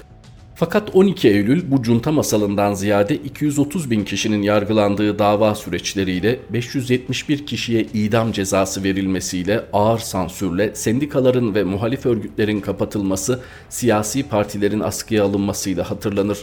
Fakat 0.59 0.95
12 0.95 1.29
Eylül 1.29 1.71
bu 1.71 1.83
junta 1.83 2.11
masalından 2.11 2.73
ziyade 2.73 3.15
230 3.15 3.91
bin 3.91 4.03
kişinin 4.03 4.41
yargılandığı 4.41 5.19
dava 5.19 5.55
süreçleriyle 5.55 6.39
571 6.49 7.45
kişiye 7.45 7.81
idam 7.81 8.31
cezası 8.31 8.83
verilmesiyle 8.83 9.65
ağır 9.73 9.99
sansürle 9.99 10.75
sendikaların 10.75 11.55
ve 11.55 11.63
muhalif 11.63 12.05
örgütlerin 12.05 12.61
kapatılması, 12.61 13.39
siyasi 13.69 14.23
partilerin 14.23 14.79
askıya 14.79 15.23
alınmasıyla 15.23 15.91
hatırlanır. 15.91 16.39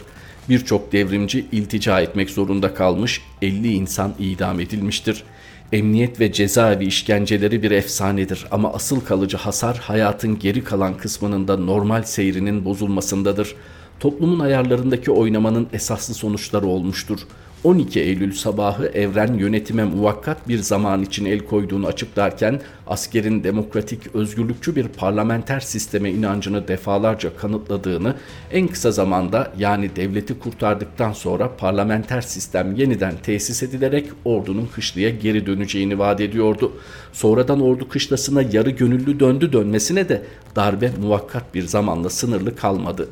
Birçok 0.49 0.91
devrimci 0.91 1.45
iltica 1.51 2.01
etmek 2.01 2.29
zorunda 2.29 2.73
kalmış, 2.73 3.21
50 3.41 3.73
insan 3.73 4.13
idam 4.19 4.59
edilmiştir. 4.59 5.23
Emniyet 5.71 6.19
ve 6.19 6.31
cezaevi 6.31 6.85
işkenceleri 6.85 7.63
bir 7.63 7.71
efsanedir 7.71 8.45
ama 8.51 8.73
asıl 8.73 9.01
kalıcı 9.01 9.37
hasar 9.37 9.77
hayatın 9.77 10.39
geri 10.39 10.63
kalan 10.63 10.97
kısmının 10.97 11.47
da 11.47 11.57
normal 11.57 12.03
seyrinin 12.03 12.65
bozulmasındadır. 12.65 13.55
Toplumun 13.99 14.39
ayarlarındaki 14.39 15.11
oynamanın 15.11 15.67
esaslı 15.73 16.13
sonuçları 16.13 16.67
olmuştur. 16.67 17.19
12 17.63 17.99
Eylül 17.99 18.33
sabahı 18.33 18.87
evren 18.87 19.33
yönetime 19.33 19.83
muvakkat 19.83 20.47
bir 20.47 20.59
zaman 20.59 21.01
için 21.03 21.25
el 21.25 21.39
koyduğunu 21.39 21.87
açıklarken 21.87 22.61
askerin 22.87 23.43
demokratik 23.43 24.15
özgürlükçü 24.15 24.75
bir 24.75 24.87
parlamenter 24.87 25.59
sisteme 25.59 26.11
inancını 26.11 26.67
defalarca 26.67 27.37
kanıtladığını 27.37 28.15
en 28.51 28.67
kısa 28.67 28.91
zamanda 28.91 29.53
yani 29.57 29.95
devleti 29.95 30.39
kurtardıktan 30.39 31.13
sonra 31.13 31.55
parlamenter 31.57 32.21
sistem 32.21 32.75
yeniden 32.75 33.13
tesis 33.23 33.63
edilerek 33.63 34.09
ordunun 34.25 34.69
kışlaya 34.75 35.09
geri 35.09 35.45
döneceğini 35.45 35.99
vaat 35.99 36.21
ediyordu. 36.21 36.71
Sonradan 37.13 37.61
ordu 37.61 37.89
kışlasına 37.89 38.41
yarı 38.41 38.69
gönüllü 38.69 39.19
döndü 39.19 39.53
dönmesine 39.53 40.09
de 40.09 40.23
darbe 40.55 40.91
muvakkat 41.01 41.55
bir 41.55 41.63
zamanla 41.63 42.09
sınırlı 42.09 42.55
kalmadı. 42.55 43.09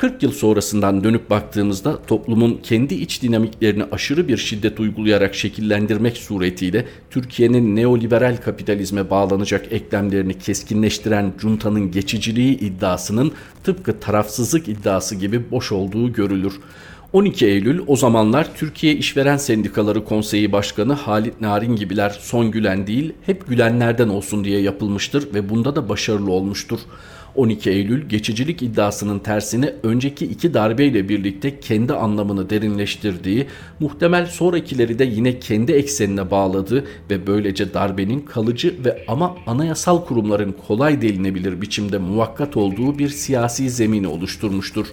40 0.00 0.22
yıl 0.22 0.32
sonrasından 0.32 1.04
dönüp 1.04 1.30
baktığımızda 1.30 2.02
toplumun 2.02 2.60
kendi 2.62 2.94
iç 2.94 3.22
dinamiklerini 3.22 3.84
aşırı 3.92 4.28
bir 4.28 4.36
şiddet 4.36 4.80
uygulayarak 4.80 5.34
şekillendirmek 5.34 6.16
suretiyle 6.16 6.86
Türkiye'nin 7.10 7.76
neoliberal 7.76 8.36
kapitalizme 8.36 9.10
bağlanacak 9.10 9.72
eklemlerini 9.72 10.38
keskinleştiren 10.38 11.32
juntanın 11.42 11.90
geçiciliği 11.90 12.58
iddiasının 12.58 13.32
tıpkı 13.64 14.00
tarafsızlık 14.00 14.68
iddiası 14.68 15.14
gibi 15.14 15.50
boş 15.50 15.72
olduğu 15.72 16.12
görülür. 16.12 16.60
12 17.12 17.46
Eylül 17.46 17.80
o 17.86 17.96
zamanlar 17.96 18.54
Türkiye 18.54 18.94
İşveren 18.94 19.36
Sendikaları 19.36 20.04
Konseyi 20.04 20.52
Başkanı 20.52 20.92
Halit 20.92 21.40
Narin 21.40 21.76
gibiler 21.76 22.18
son 22.20 22.50
gülen 22.50 22.86
değil 22.86 23.12
hep 23.26 23.48
gülenlerden 23.48 24.08
olsun 24.08 24.44
diye 24.44 24.60
yapılmıştır 24.60 25.34
ve 25.34 25.48
bunda 25.48 25.76
da 25.76 25.88
başarılı 25.88 26.32
olmuştur. 26.32 26.80
12 27.34 27.70
Eylül 27.70 28.08
geçicilik 28.08 28.62
iddiasının 28.62 29.18
tersine 29.18 29.74
önceki 29.82 30.26
iki 30.26 30.54
darbeyle 30.54 31.08
birlikte 31.08 31.60
kendi 31.60 31.92
anlamını 31.92 32.50
derinleştirdiği, 32.50 33.46
muhtemel 33.80 34.26
sonrakileri 34.26 34.98
de 34.98 35.04
yine 35.04 35.38
kendi 35.38 35.72
eksenine 35.72 36.30
bağladığı 36.30 36.84
ve 37.10 37.26
böylece 37.26 37.74
darbenin 37.74 38.20
kalıcı 38.20 38.74
ve 38.84 39.04
ama 39.08 39.36
anayasal 39.46 40.04
kurumların 40.04 40.54
kolay 40.66 41.02
delinebilir 41.02 41.62
biçimde 41.62 41.98
muvakkat 41.98 42.56
olduğu 42.56 42.98
bir 42.98 43.08
siyasi 43.08 43.70
zemini 43.70 44.08
oluşturmuştur. 44.08 44.86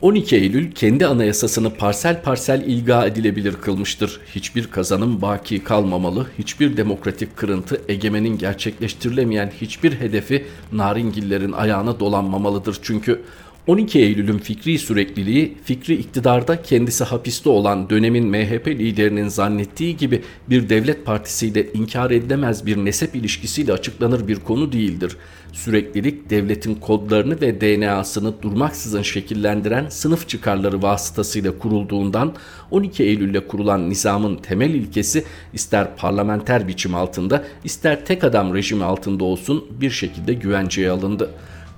12 0.00 0.36
Eylül 0.36 0.72
kendi 0.72 1.06
anayasasını 1.06 1.74
parsel 1.74 2.22
parsel 2.22 2.62
ilga 2.62 3.06
edilebilir 3.06 3.52
kılmıştır. 3.52 4.20
Hiçbir 4.34 4.66
kazanım 4.66 5.22
baki 5.22 5.64
kalmamalı, 5.64 6.26
hiçbir 6.38 6.76
demokratik 6.76 7.36
kırıntı 7.36 7.80
egemenin 7.88 8.38
gerçekleştirilemeyen 8.38 9.52
hiçbir 9.60 9.92
hedefi 10.00 10.46
naringillerin 10.72 11.52
ayağına 11.52 12.00
dolanmamalıdır 12.00 12.78
çünkü 12.82 13.22
12 13.68 13.98
Eylül'ün 13.98 14.38
fikri 14.38 14.78
sürekliliği, 14.78 15.56
fikri 15.64 15.94
iktidarda 15.94 16.62
kendisi 16.62 17.04
hapiste 17.04 17.50
olan 17.50 17.90
dönemin 17.90 18.26
MHP 18.26 18.66
liderinin 18.66 19.28
zannettiği 19.28 19.96
gibi 19.96 20.22
bir 20.50 20.68
devlet 20.68 21.04
partisiyle 21.06 21.72
inkar 21.72 22.10
edilemez 22.10 22.66
bir 22.66 22.76
nesep 22.76 23.16
ilişkisiyle 23.16 23.72
açıklanır 23.72 24.28
bir 24.28 24.36
konu 24.36 24.72
değildir. 24.72 25.16
Süreklilik 25.52 26.30
devletin 26.30 26.74
kodlarını 26.74 27.40
ve 27.40 27.60
DNA'sını 27.60 28.42
durmaksızın 28.42 29.02
şekillendiren 29.02 29.88
sınıf 29.88 30.28
çıkarları 30.28 30.82
vasıtasıyla 30.82 31.58
kurulduğundan 31.58 32.34
12 32.70 33.02
Eylül'le 33.02 33.48
kurulan 33.48 33.90
nizamın 33.90 34.36
temel 34.36 34.70
ilkesi 34.70 35.24
ister 35.52 35.96
parlamenter 35.96 36.68
biçim 36.68 36.94
altında 36.94 37.44
ister 37.64 38.06
tek 38.06 38.24
adam 38.24 38.54
rejimi 38.54 38.84
altında 38.84 39.24
olsun 39.24 39.64
bir 39.80 39.90
şekilde 39.90 40.34
güvenceye 40.34 40.90
alındı. 40.90 41.30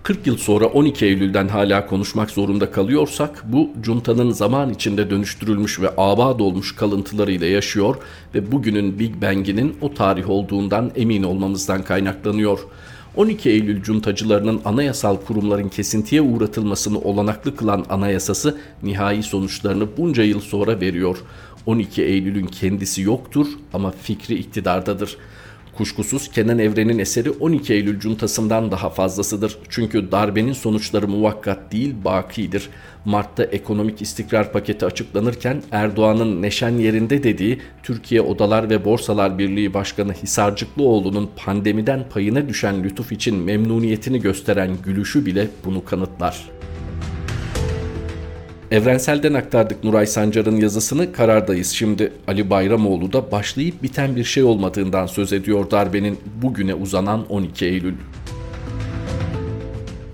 40 0.03 0.27
yıl 0.27 0.37
sonra 0.37 0.67
12 0.67 1.05
Eylül'den 1.05 1.49
hala 1.49 1.87
konuşmak 1.87 2.31
zorunda 2.31 2.71
kalıyorsak 2.71 3.45
bu 3.53 3.71
cuntanın 3.81 4.31
zaman 4.31 4.71
içinde 4.71 5.11
dönüştürülmüş 5.11 5.81
ve 5.81 5.91
abad 5.97 6.41
olmuş 6.41 6.77
kalıntılarıyla 6.77 7.47
yaşıyor 7.47 7.97
ve 8.35 8.53
bugünün 8.53 8.99
Big 8.99 9.23
Bang'inin 9.23 9.77
o 9.81 9.95
tarih 9.95 10.31
olduğundan 10.31 10.91
emin 10.97 11.23
olmamızdan 11.23 11.83
kaynaklanıyor. 11.83 12.59
12 13.17 13.51
Eylül 13.51 13.83
cuntacılarının 13.83 14.61
anayasal 14.65 15.17
kurumların 15.17 15.69
kesintiye 15.69 16.23
uğratılmasını 16.23 16.99
olanaklı 16.99 17.57
kılan 17.57 17.85
anayasası 17.91 18.59
nihai 18.83 19.23
sonuçlarını 19.23 19.89
bunca 19.97 20.23
yıl 20.23 20.41
sonra 20.41 20.81
veriyor. 20.81 21.19
12 21.67 22.03
Eylül'ün 22.03 22.47
kendisi 22.47 23.03
yoktur 23.03 23.47
ama 23.73 23.91
fikri 23.91 24.35
iktidardadır.'' 24.35 25.40
Kuşkusuz 25.77 26.31
Kenan 26.31 26.59
Evren'in 26.59 26.99
eseri 26.99 27.31
12 27.31 27.75
Eylül 27.75 28.01
cuntasından 28.01 28.71
daha 28.71 28.91
fazlasıdır. 28.91 29.59
Çünkü 29.69 30.13
darbenin 30.13 30.53
sonuçları 30.53 31.09
muvakkat 31.09 31.73
değil 31.73 31.95
bakidir. 32.05 32.69
Mart'ta 33.05 33.45
ekonomik 33.45 34.03
istikrar 34.03 34.53
paketi 34.53 34.87
açıklanırken 34.87 35.63
Erdoğan'ın 35.73 36.43
neşen 36.43 36.79
yerinde 36.79 37.23
dediği 37.23 37.61
Türkiye 37.83 38.21
Odalar 38.21 38.71
ve 38.71 38.85
Borsalar 38.85 39.39
Birliği 39.39 39.75
Başkanı 39.75 40.13
Hisarcıklıoğlu'nun 40.13 41.31
pandemiden 41.37 42.09
payına 42.09 42.49
düşen 42.49 42.85
lütuf 42.85 43.13
için 43.13 43.37
memnuniyetini 43.37 44.21
gösteren 44.21 44.71
gülüşü 44.85 45.27
bile 45.27 45.49
bunu 45.65 45.85
kanıtlar. 45.85 46.60
Evrensel'den 48.71 49.35
aktardık 49.35 49.85
Nuray 49.85 50.07
Sancar'ın 50.07 50.57
yazısını 50.57 51.13
karardayız 51.13 51.71
şimdi. 51.71 52.13
Ali 52.29 52.51
Bayramoğlu 52.51 53.13
da 53.13 53.31
başlayıp 53.31 53.83
biten 53.83 54.17
bir 54.17 54.25
şey 54.25 54.43
olmadığından 54.43 55.07
söz 55.07 55.33
ediyor 55.33 55.71
darbenin 55.71 56.19
bugüne 56.43 56.75
uzanan 56.75 57.27
12 57.29 57.67
Eylül. 57.67 57.95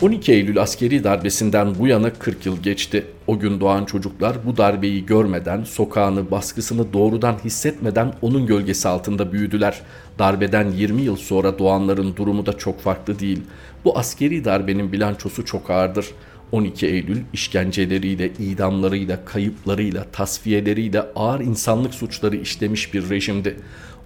12 0.02 0.32
Eylül 0.32 0.62
askeri 0.62 1.04
darbesinden 1.04 1.74
bu 1.78 1.86
yana 1.86 2.12
40 2.12 2.46
yıl 2.46 2.62
geçti. 2.62 3.06
O 3.26 3.38
gün 3.38 3.60
doğan 3.60 3.84
çocuklar 3.84 4.36
bu 4.46 4.56
darbeyi 4.56 5.06
görmeden, 5.06 5.64
sokağını, 5.64 6.30
baskısını 6.30 6.92
doğrudan 6.92 7.36
hissetmeden 7.44 8.12
onun 8.22 8.46
gölgesi 8.46 8.88
altında 8.88 9.32
büyüdüler. 9.32 9.80
Darbeden 10.18 10.70
20 10.70 11.02
yıl 11.02 11.16
sonra 11.16 11.58
doğanların 11.58 12.16
durumu 12.16 12.46
da 12.46 12.52
çok 12.52 12.80
farklı 12.80 13.18
değil. 13.18 13.42
Bu 13.84 13.98
askeri 13.98 14.44
darbenin 14.44 14.92
bilançosu 14.92 15.44
çok 15.44 15.70
ağırdır. 15.70 16.06
12 16.52 16.86
Eylül 16.86 17.18
işkenceleriyle, 17.32 18.32
idamlarıyla, 18.38 19.24
kayıplarıyla, 19.24 20.06
tasfiyeleriyle 20.12 21.02
ağır 21.14 21.40
insanlık 21.40 21.94
suçları 21.94 22.36
işlemiş 22.36 22.94
bir 22.94 23.10
rejimdi. 23.10 23.56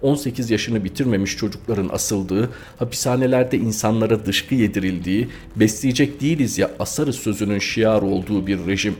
18 0.01 0.51
yaşını 0.51 0.83
bitirmemiş 0.83 1.37
çocukların 1.37 1.89
asıldığı, 1.89 2.49
hapishanelerde 2.79 3.57
insanlara 3.57 4.25
dışkı 4.25 4.55
yedirildiği, 4.55 5.27
besleyecek 5.55 6.21
değiliz 6.21 6.57
ya 6.57 6.71
asarız 6.79 7.15
sözünün 7.15 7.59
şiar 7.59 8.01
olduğu 8.01 8.47
bir 8.47 8.67
rejim. 8.67 8.95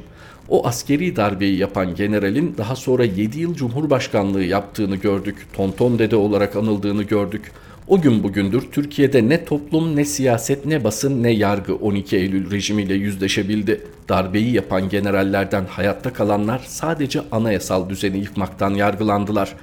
O 0.49 0.67
askeri 0.67 1.15
darbeyi 1.15 1.57
yapan 1.57 1.95
generalin 1.95 2.55
daha 2.57 2.75
sonra 2.75 3.05
7 3.05 3.39
yıl 3.39 3.55
cumhurbaşkanlığı 3.55 4.43
yaptığını 4.43 4.95
gördük. 4.95 5.47
Tonton 5.53 5.99
dede 5.99 6.15
olarak 6.15 6.55
anıldığını 6.55 7.03
gördük. 7.03 7.51
O 7.91 8.01
gün 8.01 8.23
bugündür 8.23 8.61
Türkiye'de 8.71 9.29
ne 9.29 9.45
toplum 9.45 9.95
ne 9.95 10.05
siyaset 10.05 10.65
ne 10.65 10.83
basın 10.83 11.23
ne 11.23 11.31
yargı 11.31 11.75
12 11.75 12.17
Eylül 12.17 12.51
rejimiyle 12.51 12.93
yüzleşebildi. 12.93 13.81
Darbeyi 14.09 14.53
yapan 14.53 14.89
generallerden 14.89 15.65
hayatta 15.65 16.13
kalanlar 16.13 16.61
sadece 16.67 17.21
anayasal 17.31 17.89
düzeni 17.89 18.17
yıkmaktan 18.17 18.69
yargılandılar. 18.69 19.53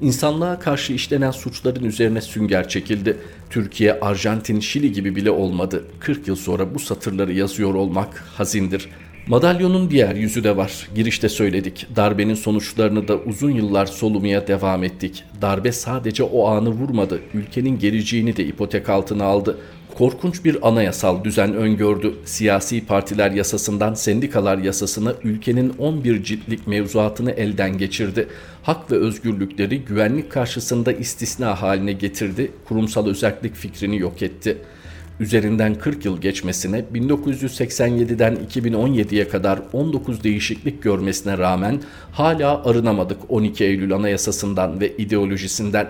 İnsanlığa 0.00 0.58
karşı 0.58 0.92
işlenen 0.92 1.30
suçların 1.30 1.84
üzerine 1.84 2.20
sünger 2.20 2.68
çekildi. 2.68 3.16
Türkiye, 3.50 4.00
Arjantin, 4.00 4.60
Şili 4.60 4.92
gibi 4.92 5.16
bile 5.16 5.30
olmadı. 5.30 5.84
40 6.00 6.28
yıl 6.28 6.36
sonra 6.36 6.74
bu 6.74 6.78
satırları 6.78 7.32
yazıyor 7.32 7.74
olmak 7.74 8.24
hazindir.'' 8.36 9.07
Madalyonun 9.28 9.90
diğer 9.90 10.14
yüzü 10.14 10.44
de 10.44 10.56
var. 10.56 10.88
Girişte 10.94 11.28
söyledik. 11.28 11.86
Darbenin 11.96 12.34
sonuçlarını 12.34 13.08
da 13.08 13.16
uzun 13.16 13.50
yıllar 13.50 13.86
solumaya 13.86 14.46
devam 14.46 14.84
ettik. 14.84 15.24
Darbe 15.42 15.72
sadece 15.72 16.22
o 16.22 16.46
anı 16.48 16.68
vurmadı. 16.68 17.20
Ülkenin 17.34 17.78
geleceğini 17.78 18.36
de 18.36 18.44
ipotek 18.44 18.88
altına 18.88 19.24
aldı. 19.24 19.58
Korkunç 19.98 20.44
bir 20.44 20.68
anayasal 20.68 21.24
düzen 21.24 21.54
öngördü. 21.54 22.14
Siyasi 22.24 22.86
partiler 22.86 23.30
yasasından 23.30 23.94
sendikalar 23.94 24.58
yasasına 24.58 25.14
ülkenin 25.24 25.72
11 25.78 26.24
ciltlik 26.24 26.66
mevzuatını 26.66 27.30
elden 27.30 27.78
geçirdi. 27.78 28.28
Hak 28.62 28.92
ve 28.92 28.96
özgürlükleri 28.96 29.84
güvenlik 29.84 30.30
karşısında 30.30 30.92
istisna 30.92 31.62
haline 31.62 31.92
getirdi. 31.92 32.52
Kurumsal 32.64 33.06
özellik 33.06 33.54
fikrini 33.54 33.98
yok 33.98 34.22
etti.'' 34.22 34.77
Üzerinden 35.20 35.74
40 35.74 36.04
yıl 36.04 36.20
geçmesine 36.20 36.84
1987'den 36.94 38.36
2017'ye 38.36 39.28
kadar 39.28 39.60
19 39.72 40.24
değişiklik 40.24 40.82
görmesine 40.82 41.38
rağmen 41.38 41.80
hala 42.12 42.64
arınamadık 42.64 43.18
12 43.28 43.64
Eylül 43.64 43.92
Anayasası'ndan 43.92 44.80
ve 44.80 44.96
ideolojisinden. 44.96 45.88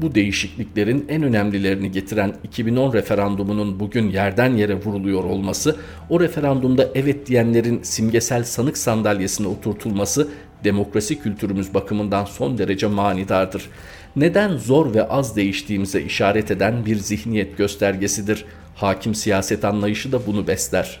Bu 0.00 0.14
değişikliklerin 0.14 1.06
en 1.08 1.22
önemlilerini 1.22 1.92
getiren 1.92 2.34
2010 2.44 2.92
referandumunun 2.92 3.80
bugün 3.80 4.10
yerden 4.10 4.54
yere 4.54 4.74
vuruluyor 4.74 5.24
olması, 5.24 5.76
o 6.10 6.20
referandumda 6.20 6.88
evet 6.94 7.26
diyenlerin 7.26 7.80
simgesel 7.82 8.44
sanık 8.44 8.78
sandalyesine 8.78 9.46
oturtulması 9.46 10.28
demokrasi 10.64 11.18
kültürümüz 11.22 11.74
bakımından 11.74 12.24
son 12.24 12.58
derece 12.58 12.86
manidardır. 12.86 13.68
Neden 14.16 14.56
zor 14.56 14.94
ve 14.94 15.08
az 15.08 15.36
değiştiğimize 15.36 16.02
işaret 16.02 16.50
eden 16.50 16.86
bir 16.86 16.96
zihniyet 16.96 17.58
göstergesidir. 17.58 18.44
Hakim 18.80 19.14
siyaset 19.14 19.64
anlayışı 19.64 20.12
da 20.12 20.26
bunu 20.26 20.46
besler. 20.46 21.00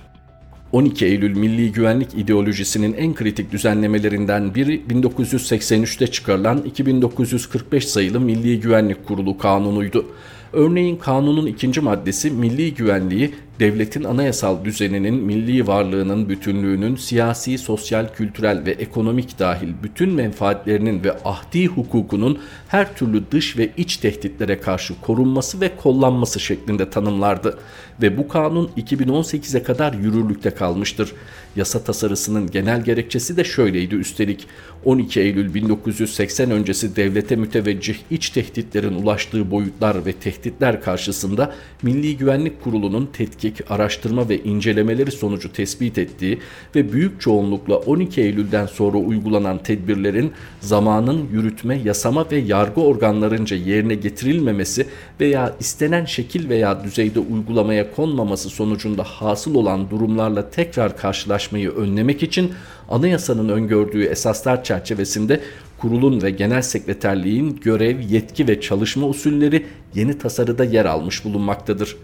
12 0.72 1.06
Eylül 1.06 1.36
milli 1.36 1.72
güvenlik 1.72 2.14
ideolojisinin 2.14 2.92
en 2.92 3.14
kritik 3.14 3.52
düzenlemelerinden 3.52 4.54
biri 4.54 4.82
1983'te 4.88 6.06
çıkarılan 6.06 6.62
2945 6.62 7.88
sayılı 7.88 8.20
Milli 8.20 8.60
Güvenlik 8.60 9.06
Kurulu 9.06 9.38
kanunuydu. 9.38 10.06
Örneğin 10.52 10.96
kanunun 10.96 11.46
ikinci 11.46 11.80
maddesi 11.80 12.30
milli 12.30 12.74
güvenliği 12.74 13.34
devletin 13.60 14.04
anayasal 14.04 14.64
düzeninin, 14.64 15.14
milli 15.14 15.66
varlığının, 15.66 16.28
bütünlüğünün, 16.28 16.96
siyasi, 16.96 17.58
sosyal, 17.58 18.06
kültürel 18.14 18.66
ve 18.66 18.70
ekonomik 18.70 19.38
dahil 19.38 19.68
bütün 19.82 20.10
menfaatlerinin 20.10 21.04
ve 21.04 21.12
ahdi 21.24 21.66
hukukunun 21.66 22.38
her 22.68 22.96
türlü 22.96 23.22
dış 23.30 23.58
ve 23.58 23.70
iç 23.76 23.96
tehditlere 23.96 24.60
karşı 24.60 25.00
korunması 25.00 25.60
ve 25.60 25.76
kollanması 25.76 26.40
şeklinde 26.40 26.90
tanımlardı. 26.90 27.58
Ve 28.02 28.18
bu 28.18 28.28
kanun 28.28 28.70
2018'e 28.76 29.62
kadar 29.62 29.92
yürürlükte 29.92 30.50
kalmıştır. 30.50 31.12
Yasa 31.56 31.84
tasarısının 31.84 32.50
genel 32.50 32.84
gerekçesi 32.84 33.36
de 33.36 33.44
şöyleydi 33.44 33.94
üstelik. 33.94 34.46
12 34.84 35.20
Eylül 35.20 35.54
1980 35.54 36.50
öncesi 36.50 36.96
devlete 36.96 37.36
müteveccih 37.36 37.96
iç 38.10 38.30
tehditlerin 38.30 38.94
ulaştığı 38.94 39.50
boyutlar 39.50 40.06
ve 40.06 40.12
tehditler 40.12 40.82
karşısında 40.82 41.54
Milli 41.82 42.16
Güvenlik 42.16 42.64
Kurulu'nun 42.64 43.10
tetkik, 43.12 43.49
araştırma 43.70 44.28
ve 44.28 44.38
incelemeleri 44.38 45.10
sonucu 45.10 45.52
tespit 45.52 45.98
ettiği 45.98 46.38
ve 46.74 46.92
büyük 46.92 47.20
çoğunlukla 47.20 47.76
12 47.76 48.20
Eylül'den 48.20 48.66
sonra 48.66 48.98
uygulanan 48.98 49.62
tedbirlerin 49.62 50.32
zamanın 50.60 51.28
yürütme, 51.32 51.80
yasama 51.84 52.30
ve 52.30 52.36
yargı 52.36 52.80
organlarınca 52.80 53.56
yerine 53.56 53.94
getirilmemesi 53.94 54.86
veya 55.20 55.56
istenen 55.60 56.04
şekil 56.04 56.48
veya 56.48 56.84
düzeyde 56.84 57.20
uygulamaya 57.20 57.90
konmaması 57.90 58.50
sonucunda 58.50 59.02
hasıl 59.02 59.54
olan 59.54 59.90
durumlarla 59.90 60.50
tekrar 60.50 60.96
karşılaşmayı 60.96 61.70
önlemek 61.70 62.22
için 62.22 62.52
anayasanın 62.88 63.48
öngördüğü 63.48 64.04
esaslar 64.04 64.64
çerçevesinde 64.64 65.40
kurulun 65.78 66.22
ve 66.22 66.30
genel 66.30 66.62
sekreterliğin 66.62 67.60
görev, 67.64 68.00
yetki 68.00 68.48
ve 68.48 68.60
çalışma 68.60 69.06
usulleri 69.06 69.66
yeni 69.94 70.18
tasarıda 70.18 70.64
yer 70.64 70.84
almış 70.84 71.24
bulunmaktadır. 71.24 71.96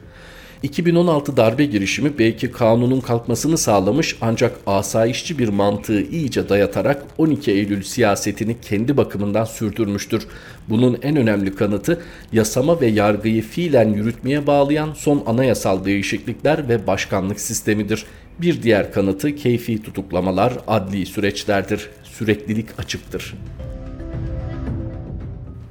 2016 0.63 1.37
darbe 1.37 1.65
girişimi 1.65 2.19
belki 2.19 2.53
kanunun 2.53 3.01
kalkmasını 3.01 3.59
sağlamış 3.59 4.17
ancak 4.21 4.57
asayişçi 4.67 5.39
bir 5.39 5.49
mantığı 5.49 6.03
iyice 6.03 6.49
dayatarak 6.49 7.03
12 7.19 7.51
Eylül 7.51 7.83
siyasetini 7.83 8.61
kendi 8.61 8.97
bakımından 8.97 9.45
sürdürmüştür. 9.45 10.27
Bunun 10.69 10.99
en 11.03 11.17
önemli 11.17 11.55
kanıtı 11.55 12.03
yasama 12.33 12.81
ve 12.81 12.87
yargıyı 12.87 13.43
fiilen 13.43 13.89
yürütmeye 13.89 14.47
bağlayan 14.47 14.93
son 14.93 15.23
anayasal 15.27 15.85
değişiklikler 15.85 16.69
ve 16.69 16.87
başkanlık 16.87 17.41
sistemidir. 17.41 18.05
Bir 18.41 18.63
diğer 18.63 18.93
kanıtı 18.93 19.37
keyfi 19.37 19.83
tutuklamalar 19.83 20.53
adli 20.67 21.07
süreçlerdir. 21.07 21.91
Süreklilik 22.05 22.67
açıktır. 22.79 23.35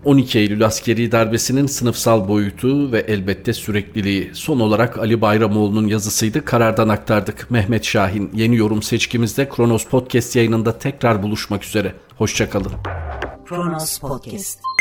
12 0.05 0.39
Eylül 0.39 0.65
askeri 0.65 1.11
darbesinin 1.11 1.65
sınıfsal 1.67 2.27
boyutu 2.27 2.91
ve 2.91 2.99
elbette 2.99 3.53
sürekliliği. 3.53 4.31
Son 4.33 4.59
olarak 4.59 4.97
Ali 4.97 5.21
Bayramoğlu'nun 5.21 5.87
yazısıydı. 5.87 6.45
Karardan 6.45 6.89
aktardık. 6.89 7.51
Mehmet 7.51 7.85
Şahin 7.85 8.31
yeni 8.33 8.55
yorum 8.55 8.81
seçkimizde 8.81 9.49
Kronos 9.49 9.85
Podcast 9.85 10.35
yayınında 10.35 10.79
tekrar 10.79 11.23
buluşmak 11.23 11.63
üzere. 11.63 11.93
Hoşçakalın. 12.17 12.71
Kronos 13.45 13.99
Podcast 13.99 14.74